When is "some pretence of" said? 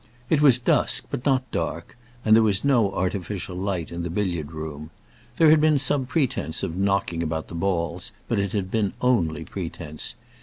5.77-6.75